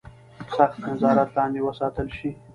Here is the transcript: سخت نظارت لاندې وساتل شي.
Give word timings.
سخت 0.57 0.77
نظارت 0.89 1.29
لاندې 1.35 1.59
وساتل 1.67 2.07
شي. 2.17 2.29